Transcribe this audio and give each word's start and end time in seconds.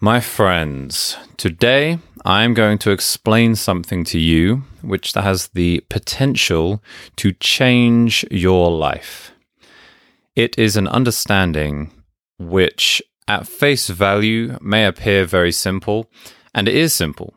My 0.00 0.20
friends, 0.20 1.16
today 1.36 1.98
I 2.24 2.44
am 2.44 2.54
going 2.54 2.78
to 2.78 2.92
explain 2.92 3.56
something 3.56 4.04
to 4.04 4.18
you 4.20 4.62
which 4.80 5.12
has 5.14 5.48
the 5.48 5.80
potential 5.88 6.80
to 7.16 7.32
change 7.32 8.24
your 8.30 8.70
life. 8.70 9.32
It 10.36 10.56
is 10.56 10.76
an 10.76 10.86
understanding 10.86 11.90
which, 12.38 13.02
at 13.26 13.48
face 13.48 13.88
value, 13.88 14.56
may 14.60 14.84
appear 14.84 15.24
very 15.24 15.50
simple, 15.50 16.08
and 16.54 16.68
it 16.68 16.76
is 16.76 16.92
simple. 16.92 17.34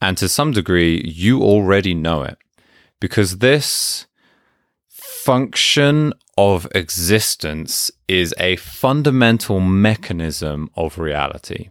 And 0.00 0.16
to 0.16 0.30
some 0.30 0.52
degree, 0.52 1.02
you 1.04 1.42
already 1.42 1.92
know 1.92 2.22
it. 2.22 2.38
Because 3.00 3.38
this 3.38 4.06
function 4.88 6.14
of 6.38 6.66
existence 6.74 7.90
is 8.08 8.34
a 8.38 8.56
fundamental 8.56 9.60
mechanism 9.60 10.70
of 10.74 10.98
reality. 10.98 11.68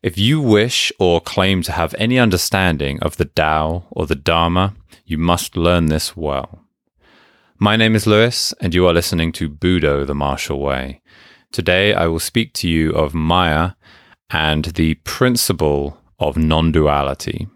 If 0.00 0.16
you 0.16 0.40
wish 0.40 0.92
or 1.00 1.20
claim 1.20 1.62
to 1.62 1.72
have 1.72 1.92
any 1.98 2.20
understanding 2.20 3.00
of 3.00 3.16
the 3.16 3.24
Tao 3.24 3.84
or 3.90 4.06
the 4.06 4.14
Dharma, 4.14 4.74
you 5.04 5.18
must 5.18 5.56
learn 5.56 5.86
this 5.86 6.16
well. 6.16 6.60
My 7.58 7.74
name 7.74 7.96
is 7.96 8.06
Lewis, 8.06 8.54
and 8.60 8.72
you 8.72 8.86
are 8.86 8.92
listening 8.92 9.32
to 9.32 9.48
Budo 9.48 10.06
the 10.06 10.14
Martial 10.14 10.60
Way. 10.60 11.02
Today, 11.50 11.94
I 11.94 12.06
will 12.06 12.20
speak 12.20 12.52
to 12.54 12.68
you 12.68 12.92
of 12.92 13.12
Maya 13.12 13.72
and 14.30 14.66
the 14.66 14.94
principle 15.02 15.98
of 16.20 16.36
non 16.36 16.70
duality. 16.70 17.48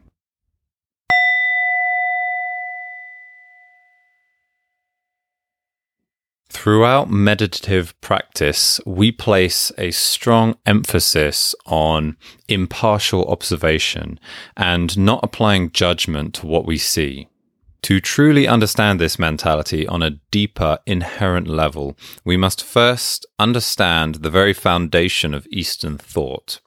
Throughout 6.62 7.10
meditative 7.10 8.00
practice, 8.00 8.80
we 8.86 9.10
place 9.10 9.72
a 9.78 9.90
strong 9.90 10.54
emphasis 10.64 11.56
on 11.66 12.16
impartial 12.46 13.24
observation 13.24 14.20
and 14.56 14.96
not 14.96 15.18
applying 15.24 15.72
judgment 15.72 16.34
to 16.34 16.46
what 16.46 16.64
we 16.64 16.78
see. 16.78 17.26
To 17.82 17.98
truly 17.98 18.46
understand 18.46 19.00
this 19.00 19.18
mentality 19.18 19.88
on 19.88 20.04
a 20.04 20.20
deeper, 20.30 20.78
inherent 20.86 21.48
level, 21.48 21.96
we 22.24 22.36
must 22.36 22.62
first 22.62 23.26
understand 23.40 24.22
the 24.22 24.30
very 24.30 24.52
foundation 24.52 25.34
of 25.34 25.48
Eastern 25.50 25.98
thought 25.98 26.60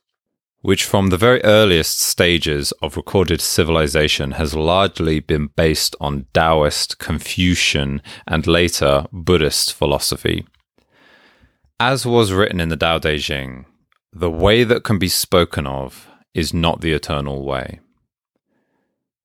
which 0.66 0.84
from 0.84 1.10
the 1.10 1.18
very 1.18 1.40
earliest 1.44 2.00
stages 2.00 2.72
of 2.82 2.98
recorded 2.98 3.40
civilization 3.40 4.32
has 4.32 4.56
largely 4.56 5.20
been 5.20 5.46
based 5.56 5.96
on 6.02 6.26
Taoist, 6.34 6.98
Confucian, 6.98 8.02
and 8.26 8.48
later 8.48 9.06
Buddhist 9.12 9.72
philosophy. 9.72 10.44
As 11.80 12.04
was 12.08 12.34
written 12.34 12.60
in 12.60 12.70
the 12.70 12.78
Tao 12.78 12.98
Te 12.98 13.20
Ching, 13.20 13.68
the 14.12 14.32
way 14.32 14.64
that 14.64 14.84
can 14.84 14.98
be 14.98 15.08
spoken 15.08 15.68
of 15.68 16.10
is 16.34 16.52
not 16.52 16.82
the 16.82 16.94
eternal 16.94 17.46
way. 17.46 17.80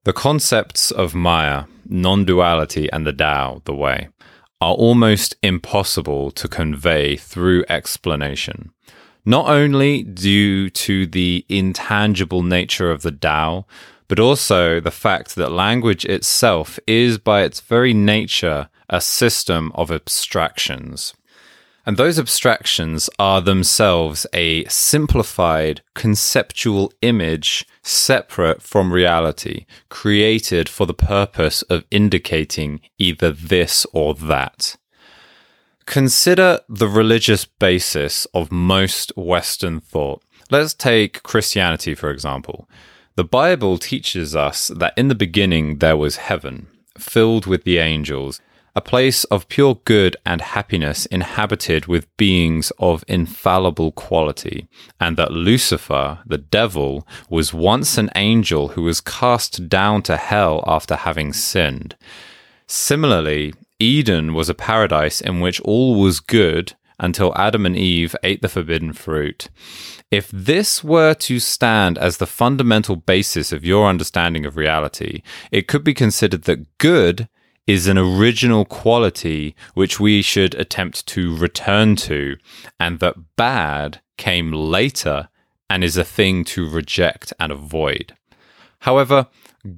The 0.04 0.12
concepts 0.12 0.90
of 0.90 1.14
Maya, 1.14 1.64
non 1.86 2.26
duality, 2.26 2.92
and 2.92 3.06
the 3.06 3.14
Tao, 3.14 3.62
the 3.64 3.74
way, 3.74 4.10
are 4.60 4.74
almost 4.74 5.36
impossible 5.42 6.32
to 6.32 6.48
convey 6.48 7.16
through 7.16 7.64
explanation 7.70 8.72
not 9.24 9.48
only 9.48 10.02
due 10.02 10.70
to 10.70 11.06
the 11.06 11.44
intangible 11.48 12.42
nature 12.42 12.90
of 12.90 13.02
the 13.02 13.12
Tao, 13.12 13.66
but 14.08 14.18
also 14.18 14.80
the 14.80 14.90
fact 14.90 15.36
that 15.36 15.52
language 15.52 16.04
itself 16.04 16.78
is, 16.86 17.18
by 17.18 17.42
its 17.42 17.60
very 17.60 17.94
nature, 17.94 18.68
a 18.88 19.00
system 19.00 19.70
of 19.74 19.92
abstractions. 19.92 21.14
And 21.86 21.96
those 21.96 22.18
abstractions 22.18 23.08
are 23.18 23.40
themselves 23.40 24.26
a 24.34 24.64
simplified 24.66 25.80
conceptual 25.94 26.92
image 27.00 27.66
separate 27.82 28.62
from 28.62 28.92
reality, 28.92 29.64
created 29.88 30.68
for 30.68 30.86
the 30.86 30.94
purpose 30.94 31.62
of 31.62 31.84
indicating 31.90 32.80
either 32.98 33.30
this 33.30 33.86
or 33.92 34.14
that. 34.14 34.76
Consider 35.90 36.60
the 36.68 36.86
religious 36.86 37.44
basis 37.44 38.24
of 38.26 38.52
most 38.52 39.10
Western 39.16 39.80
thought. 39.80 40.22
Let's 40.48 40.72
take 40.72 41.24
Christianity, 41.24 41.96
for 41.96 42.10
example. 42.12 42.68
The 43.16 43.24
Bible 43.24 43.76
teaches 43.76 44.36
us 44.36 44.68
that 44.68 44.94
in 44.96 45.08
the 45.08 45.16
beginning 45.16 45.78
there 45.78 45.96
was 45.96 46.28
heaven, 46.28 46.68
filled 46.96 47.46
with 47.46 47.64
the 47.64 47.78
angels, 47.78 48.40
a 48.76 48.80
place 48.80 49.24
of 49.24 49.48
pure 49.48 49.80
good 49.84 50.16
and 50.24 50.40
happiness 50.40 51.06
inhabited 51.06 51.86
with 51.86 52.16
beings 52.16 52.70
of 52.78 53.02
infallible 53.08 53.90
quality, 53.90 54.68
and 55.00 55.16
that 55.16 55.32
Lucifer, 55.32 56.20
the 56.24 56.38
devil, 56.38 57.04
was 57.28 57.52
once 57.52 57.98
an 57.98 58.10
angel 58.14 58.68
who 58.68 58.82
was 58.82 59.00
cast 59.00 59.68
down 59.68 60.02
to 60.02 60.16
hell 60.16 60.62
after 60.68 60.94
having 60.94 61.32
sinned. 61.32 61.96
Similarly, 62.68 63.54
Eden 63.80 64.34
was 64.34 64.48
a 64.48 64.54
paradise 64.54 65.20
in 65.20 65.40
which 65.40 65.60
all 65.62 65.98
was 65.98 66.20
good 66.20 66.74
until 67.00 67.36
Adam 67.36 67.64
and 67.64 67.76
Eve 67.76 68.14
ate 68.22 68.42
the 68.42 68.48
forbidden 68.48 68.92
fruit. 68.92 69.48
If 70.10 70.30
this 70.30 70.84
were 70.84 71.14
to 71.14 71.40
stand 71.40 71.96
as 71.96 72.18
the 72.18 72.26
fundamental 72.26 72.96
basis 72.96 73.52
of 73.52 73.64
your 73.64 73.88
understanding 73.88 74.44
of 74.44 74.56
reality, 74.56 75.22
it 75.50 75.66
could 75.66 75.82
be 75.82 75.94
considered 75.94 76.42
that 76.42 76.78
good 76.78 77.28
is 77.66 77.86
an 77.86 77.96
original 77.96 78.64
quality 78.64 79.54
which 79.74 79.98
we 79.98 80.20
should 80.20 80.54
attempt 80.56 81.06
to 81.06 81.36
return 81.36 81.96
to, 81.96 82.36
and 82.78 82.98
that 82.98 83.36
bad 83.36 84.00
came 84.18 84.52
later 84.52 85.28
and 85.70 85.84
is 85.84 85.96
a 85.96 86.04
thing 86.04 86.44
to 86.44 86.68
reject 86.68 87.32
and 87.38 87.52
avoid. 87.52 88.14
However, 88.80 89.28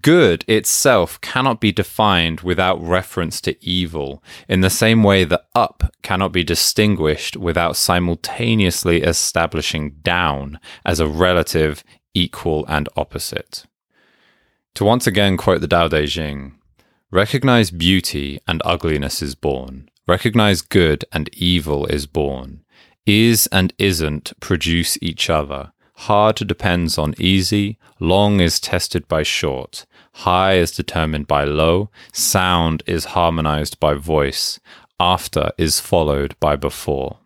Good 0.01 0.45
itself 0.47 1.21
cannot 1.23 1.61
be 1.61 1.73
defined 1.73 2.43
without 2.43 2.81
reference 2.81 3.41
to 3.41 3.57
evil, 3.65 4.23
in 4.49 4.61
the 4.61 4.71
same 4.71 5.03
way 5.03 5.25
that 5.25 5.47
up 5.57 5.93
cannot 6.03 6.31
be 6.31 6.45
distinguished 6.45 7.37
without 7.37 7.75
simultaneously 7.75 9.03
establishing 9.03 9.97
down 10.03 10.61
as 10.87 11.01
a 11.01 11.09
relative, 11.09 11.83
equal, 12.15 12.65
and 12.69 12.89
opposite. 12.97 13.67
To 14.77 14.85
once 14.85 15.09
again 15.09 15.37
quote 15.37 15.63
the 15.63 15.69
Tao 15.69 15.89
Te 15.89 16.07
Ching, 16.07 16.55
recognize 17.11 17.73
beauty 17.73 18.39
and 18.47 18.63
ugliness 18.65 19.21
is 19.21 19.35
born, 19.35 19.91
recognize 20.07 20.63
good 20.63 21.05
and 21.11 21.29
evil 21.35 21.87
is 21.87 22.07
born, 22.07 22.63
is 23.05 23.49
and 23.49 23.73
isn't 23.79 24.33
produce 24.39 24.97
each 25.03 25.29
other 25.29 25.73
Hard 26.07 26.35
depends 26.49 26.99
on 26.99 27.15
easy, 27.17 27.79
long 28.01 28.41
is 28.41 28.59
tested 28.59 29.07
by 29.07 29.23
short, 29.23 29.87
high 30.15 30.55
is 30.55 30.73
determined 30.73 31.29
by 31.29 31.45
low, 31.45 31.91
sound 32.13 32.83
is 32.89 33.15
harmonized 33.15 33.79
by 33.79 33.95
voice, 33.95 34.59
after 34.99 35.53
is 35.59 35.79
followed 35.79 36.35
by 36.41 36.57
before. 36.57 37.19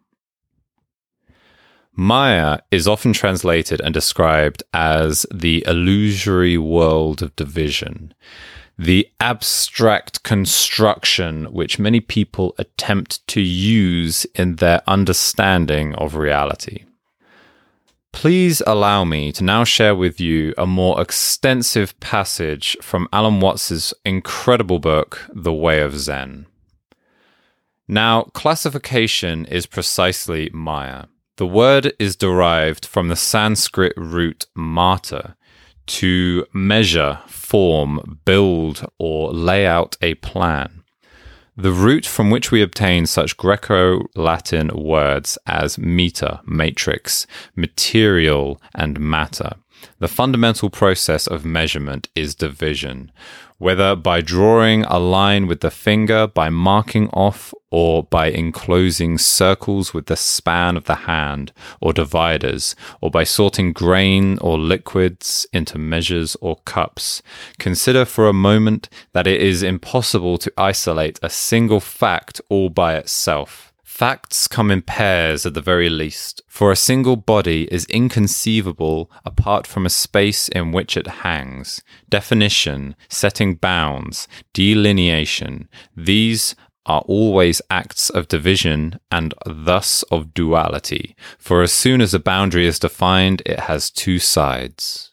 Maya 1.94 2.58
is 2.70 2.86
often 2.86 3.14
translated 3.14 3.80
and 3.80 3.94
described 3.94 4.62
as 4.74 5.24
the 5.32 5.64
illusory 5.66 6.58
world 6.58 7.22
of 7.22 7.34
division, 7.34 8.12
the 8.78 9.08
abstract 9.20 10.22
construction 10.22 11.46
which 11.46 11.78
many 11.78 12.00
people 12.00 12.54
attempt 12.58 13.26
to 13.28 13.40
use 13.40 14.26
in 14.34 14.56
their 14.56 14.82
understanding 14.86 15.94
of 15.94 16.14
reality. 16.14 16.84
Please 18.16 18.62
allow 18.66 19.04
me 19.04 19.30
to 19.30 19.44
now 19.44 19.62
share 19.62 19.94
with 19.94 20.18
you 20.18 20.54
a 20.56 20.66
more 20.66 21.02
extensive 21.02 22.00
passage 22.00 22.74
from 22.80 23.10
Alan 23.12 23.40
Watts's 23.40 23.92
incredible 24.06 24.78
book, 24.78 25.28
The 25.34 25.52
Way 25.52 25.82
of 25.82 25.98
Zen. 25.98 26.46
Now, 27.86 28.22
classification 28.32 29.44
is 29.44 29.66
precisely 29.66 30.48
Maya. 30.54 31.04
The 31.36 31.46
word 31.46 31.92
is 31.98 32.16
derived 32.16 32.86
from 32.86 33.08
the 33.08 33.16
Sanskrit 33.16 33.92
root 33.98 34.46
mata, 34.54 35.36
to 35.84 36.46
measure, 36.54 37.20
form, 37.26 38.20
build, 38.24 38.90
or 38.98 39.30
lay 39.30 39.66
out 39.66 39.98
a 40.00 40.14
plan 40.14 40.82
the 41.56 41.72
root 41.72 42.04
from 42.04 42.30
which 42.30 42.50
we 42.50 42.60
obtain 42.60 43.06
such 43.06 43.36
Greco 43.36 44.06
Latin 44.14 44.68
words 44.74 45.38
as 45.46 45.78
meter, 45.78 46.40
matrix, 46.44 47.26
material, 47.54 48.60
and 48.74 49.00
matter. 49.00 49.52
The 49.98 50.08
fundamental 50.08 50.68
process 50.68 51.26
of 51.26 51.44
measurement 51.44 52.08
is 52.14 52.34
division, 52.34 53.10
whether 53.58 53.96
by 53.96 54.20
drawing 54.20 54.84
a 54.84 54.98
line 54.98 55.46
with 55.46 55.60
the 55.60 55.70
finger, 55.70 56.26
by 56.26 56.50
marking 56.50 57.08
off, 57.10 57.54
or 57.70 58.04
by 58.04 58.28
enclosing 58.28 59.18
circles 59.18 59.92
with 59.92 60.06
the 60.06 60.16
span 60.16 60.76
of 60.76 60.84
the 60.84 60.94
hand, 60.94 61.52
or 61.80 61.92
dividers, 61.92 62.76
or 63.00 63.10
by 63.10 63.24
sorting 63.24 63.72
grain 63.72 64.38
or 64.38 64.58
liquids 64.58 65.46
into 65.52 65.78
measures 65.78 66.36
or 66.40 66.56
cups. 66.64 67.22
Consider 67.58 68.04
for 68.04 68.28
a 68.28 68.32
moment 68.32 68.88
that 69.12 69.26
it 69.26 69.40
is 69.40 69.62
impossible 69.62 70.38
to 70.38 70.52
isolate 70.56 71.18
a 71.22 71.30
single 71.30 71.80
fact 71.80 72.40
all 72.48 72.68
by 72.68 72.94
itself 72.94 73.65
Facts 73.96 74.46
come 74.46 74.70
in 74.70 74.82
pairs 74.82 75.46
at 75.46 75.54
the 75.54 75.62
very 75.62 75.88
least, 75.88 76.42
for 76.46 76.70
a 76.70 76.76
single 76.76 77.16
body 77.16 77.66
is 77.72 77.86
inconceivable 77.86 79.10
apart 79.24 79.66
from 79.66 79.86
a 79.86 79.88
space 79.88 80.50
in 80.50 80.70
which 80.70 80.98
it 80.98 81.06
hangs. 81.24 81.80
Definition, 82.06 82.94
setting 83.08 83.54
bounds, 83.54 84.28
delineation, 84.52 85.70
these 85.96 86.54
are 86.84 87.00
always 87.06 87.62
acts 87.70 88.10
of 88.10 88.28
division 88.28 89.00
and 89.10 89.32
thus 89.46 90.02
of 90.10 90.34
duality, 90.34 91.16
for 91.38 91.62
as 91.62 91.72
soon 91.72 92.02
as 92.02 92.12
a 92.12 92.18
boundary 92.18 92.66
is 92.66 92.78
defined, 92.78 93.40
it 93.46 93.60
has 93.60 93.90
two 93.90 94.18
sides. 94.18 95.12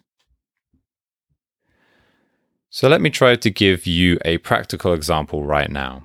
So 2.69 2.89
let 2.89 2.99
me 2.99 3.09
try 3.09 3.37
to 3.37 3.49
give 3.49 3.87
you 3.87 4.19
a 4.25 4.39
practical 4.39 4.91
example 4.93 5.45
right 5.45 5.71
now. 5.71 6.03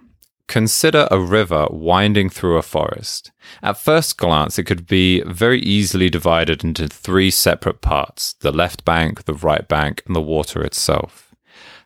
Consider 0.49 1.07
a 1.11 1.21
river 1.21 1.69
winding 1.71 2.31
through 2.31 2.57
a 2.57 2.63
forest. 2.63 3.31
At 3.63 3.77
first 3.77 4.17
glance, 4.17 4.59
it 4.59 4.65
could 4.65 4.87
be 4.87 5.21
very 5.23 5.61
easily 5.61 6.09
divided 6.09 6.65
into 6.65 6.89
three 6.89 7.31
separate 7.31 7.83
parts 7.83 8.33
the 8.41 8.51
left 8.51 8.85
bank, 8.85 9.25
the 9.25 9.35
right 9.35 9.69
bank, 9.69 10.03
and 10.07 10.17
the 10.17 10.23
water 10.23 10.63
itself. 10.63 11.35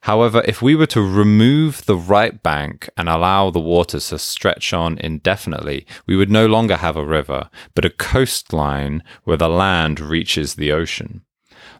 However, 0.02 0.42
if 0.46 0.62
we 0.62 0.74
were 0.76 0.86
to 0.86 1.00
remove 1.00 1.86
the 1.86 1.96
right 1.96 2.40
bank 2.42 2.88
and 2.96 3.08
allow 3.08 3.50
the 3.50 3.60
water 3.60 3.98
to 3.98 4.18
stretch 4.18 4.72
on 4.72 4.98
indefinitely, 4.98 5.86
we 6.06 6.16
would 6.16 6.30
no 6.30 6.46
longer 6.46 6.76
have 6.76 6.96
a 6.96 7.04
river, 7.04 7.50
but 7.74 7.84
a 7.84 7.90
coastline 7.90 9.02
where 9.24 9.36
the 9.36 9.48
land 9.48 10.00
reaches 10.00 10.54
the 10.54 10.72
ocean. 10.72 11.22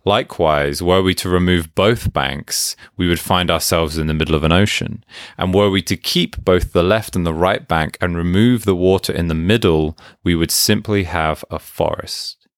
Likewise, 0.05 0.83
were 0.83 1.03
we 1.03 1.15
to 1.15 1.29
remove 1.29 1.75
both 1.75 2.13
banks, 2.13 2.77
we 2.97 3.09
would 3.09 3.21
find 3.21 3.51
ourselves 3.51 3.99
in 3.99 4.07
the 4.07 4.15
middle 4.15 4.35
of 4.35 4.45
an 4.45 4.53
ocean. 4.53 5.05
And 5.39 5.55
were 5.55 5.71
we 5.71 5.83
to 5.83 5.97
keep 5.97 6.45
both 6.45 6.73
the 6.73 6.83
left 6.83 7.15
and 7.17 7.27
the 7.27 7.35
right 7.35 7.67
bank 7.67 7.97
and 8.01 8.17
remove 8.17 8.65
the 8.65 8.77
water 8.77 9.13
in 9.13 9.29
the 9.29 9.35
middle, 9.35 9.97
we 10.25 10.35
would 10.35 10.51
simply 10.51 11.05
have 11.05 11.45
a 11.51 11.59
forest. 11.59 12.49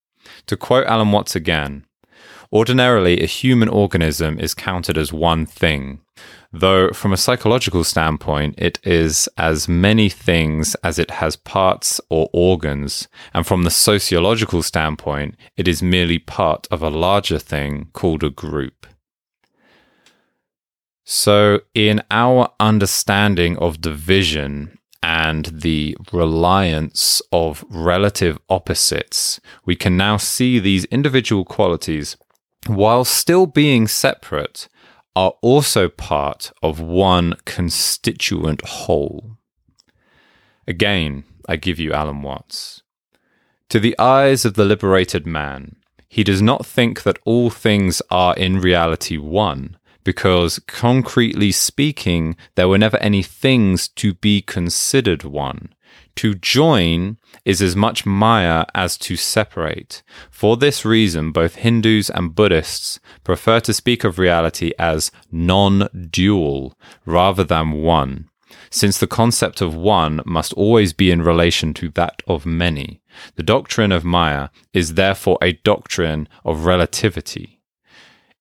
To 0.46 0.56
quote 0.56 0.86
Alan 0.86 1.12
Watts 1.12 1.36
again, 1.36 1.84
ordinarily 2.54 3.20
a 3.20 3.26
human 3.26 3.68
organism 3.68 4.38
is 4.38 4.54
counted 4.54 4.96
as 4.96 5.12
one 5.12 5.44
thing, 5.44 6.00
though 6.52 6.90
from 6.90 7.12
a 7.12 7.16
psychological 7.16 7.82
standpoint, 7.82 8.54
it 8.56 8.78
is 8.84 9.28
as 9.36 9.68
many 9.68 10.08
things 10.08 10.76
as 10.76 10.98
it 10.98 11.10
has 11.10 11.34
parts 11.34 12.00
or 12.08 12.30
organs, 12.32 13.08
and 13.34 13.44
from 13.44 13.64
the 13.64 13.70
sociological 13.70 14.62
standpoint, 14.62 15.34
it 15.56 15.66
is 15.66 15.82
merely 15.82 16.18
part 16.18 16.68
of 16.70 16.80
a 16.80 16.90
larger 16.90 17.40
thing 17.40 17.88
called 17.92 18.22
a 18.22 18.30
group. 18.30 18.86
So, 21.04 21.60
in 21.74 22.02
our 22.10 22.50
understanding 22.60 23.58
of 23.58 23.82
division 23.82 24.78
and 25.02 25.46
the 25.46 25.98
reliance 26.12 27.20
of 27.30 27.62
relative 27.68 28.38
opposites, 28.48 29.38
we 29.66 29.76
can 29.76 29.98
now 29.98 30.16
see 30.16 30.58
these 30.58 30.86
individual 30.86 31.44
qualities, 31.44 32.16
while 32.66 33.04
still 33.04 33.46
being 33.46 33.86
separate, 33.88 34.68
are 35.16 35.34
also 35.42 35.88
part 35.88 36.52
of 36.62 36.80
one 36.80 37.36
constituent 37.44 38.64
whole. 38.66 39.36
Again, 40.66 41.24
I 41.48 41.56
give 41.56 41.78
you 41.78 41.92
Alan 41.92 42.22
Watts. 42.22 42.82
To 43.68 43.78
the 43.78 43.98
eyes 43.98 44.44
of 44.44 44.54
the 44.54 44.64
liberated 44.64 45.26
man, 45.26 45.76
he 46.08 46.24
does 46.24 46.40
not 46.40 46.64
think 46.64 47.02
that 47.02 47.18
all 47.24 47.50
things 47.50 48.00
are 48.10 48.36
in 48.36 48.60
reality 48.60 49.16
one, 49.16 49.76
because 50.04 50.58
concretely 50.66 51.50
speaking, 51.50 52.36
there 52.54 52.68
were 52.68 52.78
never 52.78 52.98
any 52.98 53.22
things 53.22 53.88
to 53.88 54.14
be 54.14 54.42
considered 54.42 55.24
one. 55.24 55.74
To 56.16 56.34
join 56.34 57.18
is 57.44 57.60
as 57.60 57.74
much 57.74 58.06
Maya 58.06 58.66
as 58.74 58.96
to 58.98 59.16
separate. 59.16 60.02
For 60.30 60.56
this 60.56 60.84
reason, 60.84 61.32
both 61.32 61.56
Hindus 61.56 62.08
and 62.08 62.34
Buddhists 62.34 63.00
prefer 63.24 63.58
to 63.60 63.74
speak 63.74 64.04
of 64.04 64.18
reality 64.18 64.72
as 64.78 65.10
non 65.32 65.88
dual 66.10 66.78
rather 67.04 67.42
than 67.42 67.72
one, 67.72 68.28
since 68.70 68.98
the 68.98 69.08
concept 69.08 69.60
of 69.60 69.74
one 69.74 70.20
must 70.24 70.52
always 70.52 70.92
be 70.92 71.10
in 71.10 71.22
relation 71.22 71.74
to 71.74 71.88
that 71.90 72.22
of 72.28 72.46
many. 72.46 73.00
The 73.34 73.42
doctrine 73.42 73.90
of 73.90 74.04
Maya 74.04 74.50
is 74.72 74.94
therefore 74.94 75.38
a 75.42 75.54
doctrine 75.64 76.28
of 76.44 76.64
relativity. 76.64 77.60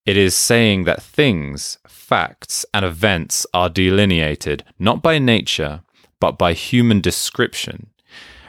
It 0.05 0.17
is 0.17 0.35
saying 0.35 0.83
that 0.83 1.01
things, 1.01 1.77
facts, 1.87 2.65
and 2.73 2.83
events 2.83 3.45
are 3.53 3.69
delineated 3.69 4.65
not 4.77 5.01
by 5.01 5.17
nature, 5.17 5.81
but 6.19 6.37
by 6.37 6.53
human 6.53 6.99
description, 6.99 7.87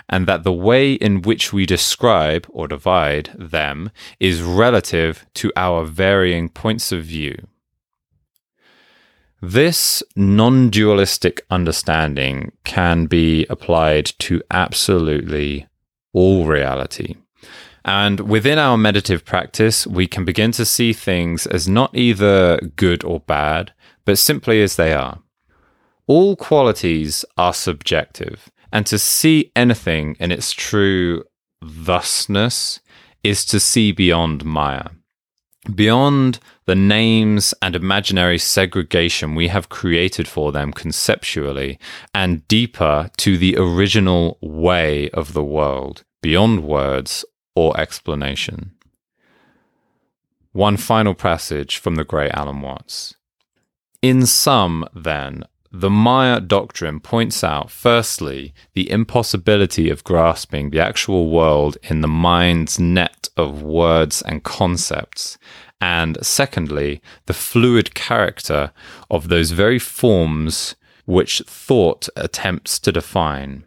and 0.09 0.27
that 0.27 0.43
the 0.43 0.53
way 0.53 0.95
in 0.95 1.23
which 1.23 1.53
we 1.53 1.65
describe 1.65 2.47
or 2.51 2.67
divide 2.67 3.31
them 3.39 3.91
is 4.19 4.43
relative 4.43 5.27
to 5.35 5.53
our 5.56 5.85
varying 5.85 6.49
points 6.49 6.91
of 6.91 7.05
view. 7.05 7.37
This 9.41 10.03
non 10.17 10.71
dualistic 10.71 11.45
understanding 11.51 12.53
can 12.65 13.06
be 13.06 13.47
applied 13.49 14.06
to 14.21 14.43
absolutely 14.51 15.67
all 16.12 16.47
reality. 16.47 17.17
And 17.84 18.20
within 18.20 18.58
our 18.58 18.78
meditative 18.78 19.25
practice, 19.25 19.86
we 19.86 20.06
can 20.06 20.25
begin 20.25 20.52
to 20.52 20.64
see 20.64 20.92
things 20.92 21.46
as 21.46 21.69
not 21.69 21.94
either 21.94 22.58
good 22.76 23.04
or 23.04 23.20
bad, 23.20 23.72
but 24.04 24.19
simply 24.19 24.62
as 24.62 24.76
they 24.76 24.92
are 24.92 25.19
all 26.06 26.36
qualities 26.36 27.25
are 27.36 27.54
subjective, 27.54 28.50
and 28.72 28.86
to 28.86 28.98
see 28.98 29.50
anything 29.56 30.16
in 30.20 30.31
its 30.31 30.52
true 30.52 31.25
thusness 31.64 32.81
is 33.22 33.44
to 33.46 33.58
see 33.58 33.92
beyond 33.92 34.44
Maya. 34.44 34.88
Beyond 35.75 36.40
the 36.66 36.75
names 36.75 37.54
and 37.62 37.75
imaginary 37.75 38.38
segregation 38.38 39.34
we 39.34 39.48
have 39.48 39.70
created 39.70 40.28
for 40.28 40.52
them 40.52 40.72
conceptually, 40.72 41.78
and 42.14 42.46
deeper 42.48 43.10
to 43.19 43.38
the 43.38 43.56
original 43.56 44.36
way 44.42 45.08
of 45.10 45.32
the 45.32 45.44
world, 45.44 46.04
beyond 46.20 46.64
words 46.64 47.25
or 47.55 47.79
explanation. 47.79 48.73
One 50.53 50.77
final 50.77 51.15
passage 51.15 51.79
from 51.79 51.97
the 51.97 52.05
great 52.05 52.31
Alan 52.33 52.61
Watts. 52.61 53.15
In 54.03 54.27
sum, 54.27 54.87
then, 54.95 55.45
the 55.73 55.91
Maya 55.91 56.39
doctrine 56.39 57.01
points 57.01 57.43
out, 57.43 57.69
firstly, 57.69 58.55
the 58.75 58.89
impossibility 58.89 59.91
of 59.91 60.05
grasping 60.05 60.71
the 60.71 60.79
actual 60.79 61.31
world 61.31 61.77
in 61.83 62.01
the 62.01 62.06
mind's 62.06 62.79
net 62.79 63.29
of 63.37 63.62
words 63.62 64.23
and 64.23 64.45
concepts, 64.45 65.37
and 65.81 66.17
secondly, 66.23 67.03
the 67.27 67.34
fluid 67.34 67.94
character 67.94 68.70
of 69.11 69.29
those 69.29 69.51
very 69.51 69.81
forms 69.81 70.77
which 71.06 71.43
thought 71.46 72.08
attempts 72.15 72.79
to 72.79 72.93
define. 72.93 73.65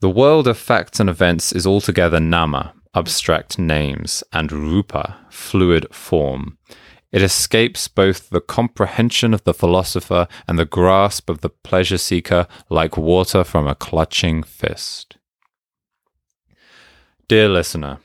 The 0.00 0.10
world 0.10 0.46
of 0.46 0.58
facts 0.58 1.00
and 1.00 1.08
events 1.08 1.52
is 1.52 1.66
altogether 1.66 2.20
nama, 2.20 2.74
abstract 2.94 3.58
names, 3.58 4.22
and 4.32 4.52
rupa, 4.52 5.18
fluid 5.30 5.86
form. 5.92 6.58
It 7.12 7.22
escapes 7.22 7.86
both 7.86 8.30
the 8.30 8.40
comprehension 8.40 9.32
of 9.32 9.44
the 9.44 9.54
philosopher 9.54 10.26
and 10.48 10.58
the 10.58 10.64
grasp 10.64 11.30
of 11.30 11.42
the 11.42 11.48
pleasure 11.48 11.98
seeker 11.98 12.48
like 12.68 12.96
water 12.96 13.44
from 13.44 13.68
a 13.68 13.76
clutching 13.76 14.42
fist. 14.42 15.16
Dear 17.28 17.48
listener, 17.48 17.98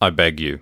I 0.00 0.10
beg 0.10 0.38
you, 0.38 0.60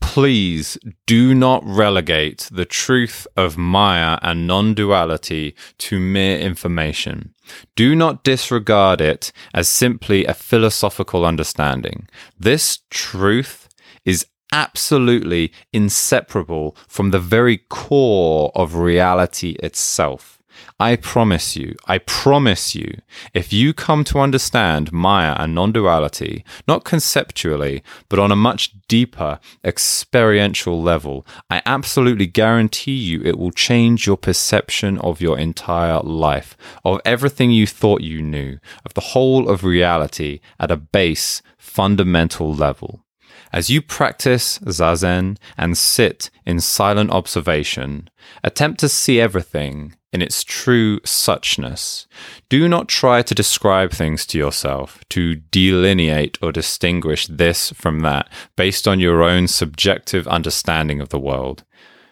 please 0.00 0.76
do 1.06 1.34
not 1.34 1.62
relegate 1.64 2.48
the 2.50 2.64
truth 2.64 3.26
of 3.36 3.56
Maya 3.56 4.18
and 4.22 4.46
non 4.46 4.74
duality 4.74 5.54
to 5.78 6.00
mere 6.00 6.38
information. 6.38 7.34
Do 7.76 7.94
not 7.94 8.24
disregard 8.24 9.00
it 9.00 9.32
as 9.54 9.68
simply 9.68 10.24
a 10.24 10.34
philosophical 10.34 11.24
understanding. 11.24 12.08
This 12.38 12.80
truth 12.90 13.68
is 14.04 14.26
absolutely 14.52 15.52
inseparable 15.72 16.76
from 16.88 17.10
the 17.10 17.20
very 17.20 17.58
core 17.68 18.50
of 18.54 18.74
reality 18.74 19.56
itself. 19.62 20.39
I 20.78 20.96
promise 20.96 21.56
you, 21.56 21.76
I 21.86 21.98
promise 21.98 22.74
you, 22.74 23.00
if 23.34 23.52
you 23.52 23.74
come 23.74 24.02
to 24.04 24.18
understand 24.18 24.92
Maya 24.92 25.34
and 25.38 25.54
non 25.54 25.72
duality, 25.72 26.44
not 26.66 26.84
conceptually, 26.84 27.82
but 28.08 28.18
on 28.18 28.32
a 28.32 28.36
much 28.36 28.72
deeper 28.88 29.40
experiential 29.64 30.80
level, 30.82 31.26
I 31.50 31.62
absolutely 31.66 32.26
guarantee 32.26 32.96
you 32.96 33.20
it 33.22 33.38
will 33.38 33.52
change 33.52 34.06
your 34.06 34.16
perception 34.16 34.98
of 34.98 35.20
your 35.20 35.38
entire 35.38 36.00
life, 36.00 36.56
of 36.84 37.00
everything 37.04 37.50
you 37.50 37.66
thought 37.66 38.00
you 38.00 38.22
knew, 38.22 38.58
of 38.84 38.94
the 38.94 39.12
whole 39.12 39.48
of 39.48 39.64
reality 39.64 40.40
at 40.58 40.70
a 40.70 40.76
base, 40.76 41.42
fundamental 41.58 42.54
level. 42.54 43.04
As 43.52 43.68
you 43.68 43.82
practice 43.82 44.58
zazen 44.60 45.36
and 45.58 45.76
sit 45.76 46.30
in 46.46 46.60
silent 46.60 47.10
observation, 47.10 48.08
attempt 48.44 48.78
to 48.80 48.88
see 48.88 49.20
everything 49.20 49.94
in 50.12 50.22
its 50.22 50.42
true 50.42 50.98
suchness. 51.00 52.06
Do 52.48 52.68
not 52.68 52.88
try 52.88 53.22
to 53.22 53.34
describe 53.34 53.92
things 53.92 54.26
to 54.26 54.38
yourself, 54.38 55.04
to 55.10 55.36
delineate 55.36 56.38
or 56.42 56.52
distinguish 56.52 57.26
this 57.26 57.70
from 57.72 58.00
that 58.00 58.28
based 58.56 58.88
on 58.88 58.98
your 58.98 59.22
own 59.22 59.46
subjective 59.46 60.26
understanding 60.26 61.00
of 61.00 61.10
the 61.10 61.18
world. 61.18 61.64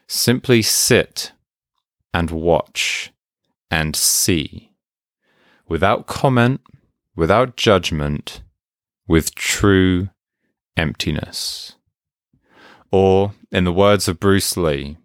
Simply 0.07 0.63
sit 0.63 1.33
and 2.15 2.31
watch 2.31 3.13
and 3.71 3.95
see. 3.97 4.73
Without 5.69 6.07
comment, 6.07 6.61
without 7.17 7.57
judgment, 7.57 8.43
with 9.07 9.35
true 9.35 10.09
emptiness. 10.77 11.75
Or, 12.91 13.33
in 13.51 13.65
the 13.65 13.73
words 13.73 14.09
of 14.09 14.21
Bruce 14.21 14.57
Lee, 14.57 14.97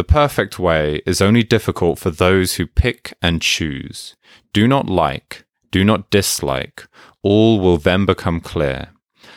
the 0.00 0.04
perfect 0.04 0.58
way 0.58 1.02
is 1.04 1.20
only 1.20 1.42
difficult 1.42 1.98
for 1.98 2.10
those 2.10 2.54
who 2.54 2.66
pick 2.66 3.12
and 3.20 3.42
choose. 3.42 4.16
Do 4.54 4.66
not 4.66 4.86
like, 4.86 5.44
do 5.70 5.84
not 5.84 6.08
dislike, 6.08 6.88
all 7.22 7.60
will 7.60 7.76
then 7.76 8.06
become 8.06 8.40
clear. 8.40 8.92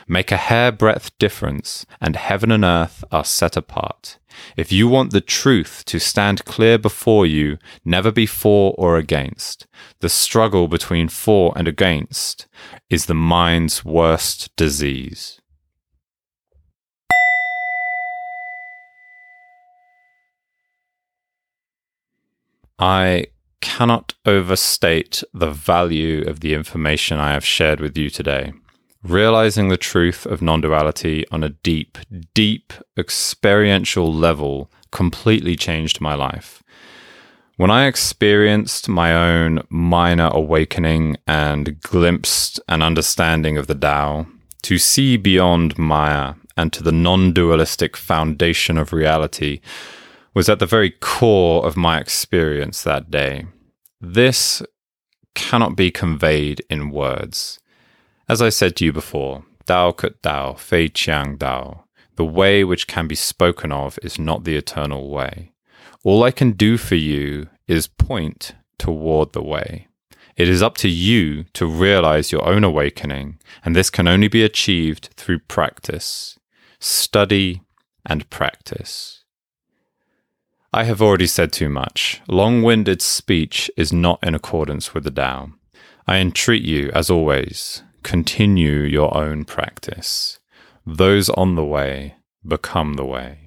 Make 0.08 0.32
a 0.32 0.38
hairbreadth 0.38 1.12
difference, 1.20 1.86
and 2.00 2.16
heaven 2.16 2.50
and 2.50 2.64
earth 2.64 3.04
are 3.12 3.26
set 3.26 3.58
apart. 3.58 4.20
If 4.56 4.72
you 4.72 4.88
want 4.88 5.12
the 5.12 5.20
truth 5.20 5.84
to 5.88 6.00
stand 6.00 6.46
clear 6.46 6.78
before 6.78 7.26
you, 7.26 7.58
never 7.84 8.10
be 8.10 8.26
for 8.26 8.74
or 8.78 8.96
against. 8.96 9.68
The 10.00 10.08
struggle 10.08 10.70
between 10.70 11.10
for 11.10 11.52
and 11.58 11.68
against 11.68 12.48
is 12.90 13.08
the 13.08 13.14
mind's 13.14 13.84
worst 13.84 14.56
disease. 14.56 15.42
I 22.84 23.28
cannot 23.62 24.14
overstate 24.26 25.24
the 25.34 25.52
value 25.52 26.28
of 26.28 26.42
the 26.42 26.54
information 26.54 27.18
I 27.18 27.32
have 27.32 27.46
shared 27.46 27.80
with 27.80 27.98
you 27.98 28.10
today. 28.10 28.52
Realizing 29.04 29.70
the 29.70 29.78
truth 29.78 30.26
of 30.26 30.42
non 30.42 30.60
duality 30.60 31.26
on 31.32 31.46
a 31.46 31.56
deep, 31.70 31.98
deep 32.34 32.74
experiential 32.98 34.14
level 34.14 34.70
completely 34.92 35.56
changed 35.56 36.02
my 36.02 36.14
life. 36.14 36.62
When 37.56 37.72
I 37.72 37.86
experienced 37.86 38.90
my 38.90 39.14
own 39.14 39.64
minor 39.70 40.30
awakening 40.34 41.16
and 41.26 41.80
glimpsed 41.80 42.60
an 42.68 42.82
understanding 42.82 43.58
of 43.58 43.68
the 43.68 43.76
Tao, 43.76 44.28
to 44.64 44.78
see 44.78 45.16
beyond 45.16 45.78
Maya 45.78 46.34
and 46.58 46.74
to 46.74 46.84
the 46.84 46.92
non 46.92 47.32
dualistic 47.32 47.96
foundation 47.96 48.78
of 48.78 48.92
reality 48.92 49.62
was 50.34 50.50
at 50.50 50.60
the 50.60 50.66
very 50.66 50.90
core 50.90 51.66
of 51.66 51.78
my 51.78 52.00
experience 52.00 52.84
that 52.84 53.12
day. 53.12 53.46
This 54.02 54.62
cannot 55.36 55.76
be 55.76 55.92
conveyed 55.92 56.64
in 56.70 56.90
words. 56.90 57.60
As 58.28 58.42
I 58.42 58.50
said 58.50 58.76
to 58.78 58.86
you 58.86 58.94
before, 58.94 59.46
Dao 59.66 59.96
Ke 59.96 60.22
Dao, 60.22 60.58
Fei 60.58 60.90
Chang 60.90 61.38
Dao, 61.38 61.84
the 62.16 62.26
way 62.26 62.64
which 62.64 62.88
can 62.88 63.08
be 63.08 63.16
spoken 63.16 63.72
of 63.72 63.98
is 64.04 64.20
not 64.20 64.44
the 64.44 64.56
eternal 64.56 65.10
way. 65.10 65.52
All 66.04 66.24
I 66.24 66.32
can 66.32 66.52
do 66.52 66.78
for 66.78 66.96
you 66.96 67.48
is 67.68 67.88
point 67.88 68.54
toward 68.78 69.34
the 69.34 69.44
way. 69.44 69.88
It 70.36 70.50
is 70.50 70.62
up 70.62 70.78
to 70.78 70.90
you 70.90 71.44
to 71.54 71.66
realize 71.66 72.32
your 72.32 72.46
own 72.46 72.64
awakening, 72.64 73.40
and 73.64 73.76
this 73.76 73.90
can 73.90 74.08
only 74.08 74.28
be 74.28 74.44
achieved 74.44 75.10
through 75.16 75.40
practice, 75.40 76.40
study, 76.80 77.62
and 78.06 78.30
practice. 78.30 79.23
I 80.76 80.86
have 80.86 81.04
already 81.04 81.28
said 81.28 81.54
too 81.54 81.70
much. 81.70 82.20
Long 82.28 82.64
winded 82.64 83.00
speech 83.00 83.70
is 83.78 83.94
not 83.94 84.18
in 84.24 84.34
accordance 84.34 84.92
with 84.96 85.04
the 85.04 85.12
Tao. 85.12 85.52
I 86.08 86.18
entreat 86.18 86.64
you, 86.64 86.90
as 86.96 87.12
always, 87.12 87.84
continue 88.02 88.80
your 88.80 89.16
own 89.16 89.46
practice. 89.46 90.40
Those 90.84 91.30
on 91.30 91.54
the 91.54 91.64
way 91.64 92.16
become 92.44 92.96
the 92.96 93.06
way. 93.06 93.43